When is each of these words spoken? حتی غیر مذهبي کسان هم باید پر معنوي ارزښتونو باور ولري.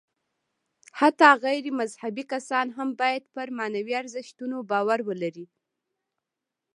حتی 0.99 1.29
غیر 1.45 1.65
مذهبي 1.79 2.23
کسان 2.31 2.67
هم 2.77 2.89
باید 2.99 3.23
پر 3.33 3.47
معنوي 3.57 3.93
ارزښتونو 4.01 4.57
باور 4.71 4.99
ولري. 5.09 5.45